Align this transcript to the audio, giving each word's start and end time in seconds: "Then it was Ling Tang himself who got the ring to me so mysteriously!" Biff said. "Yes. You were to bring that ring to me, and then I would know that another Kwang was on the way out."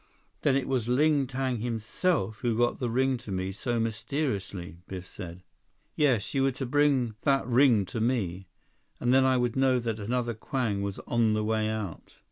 "Then 0.41 0.55
it 0.55 0.67
was 0.67 0.87
Ling 0.89 1.27
Tang 1.27 1.59
himself 1.59 2.39
who 2.39 2.57
got 2.57 2.79
the 2.79 2.89
ring 2.89 3.17
to 3.17 3.31
me 3.31 3.51
so 3.51 3.79
mysteriously!" 3.79 4.79
Biff 4.87 5.05
said. 5.05 5.43
"Yes. 5.95 6.33
You 6.33 6.41
were 6.41 6.51
to 6.53 6.65
bring 6.65 7.13
that 7.21 7.45
ring 7.45 7.85
to 7.85 8.01
me, 8.01 8.47
and 8.99 9.13
then 9.13 9.25
I 9.25 9.37
would 9.37 9.55
know 9.55 9.77
that 9.77 9.99
another 9.99 10.33
Kwang 10.33 10.81
was 10.81 10.97
on 11.01 11.33
the 11.35 11.43
way 11.43 11.69
out." 11.69 12.17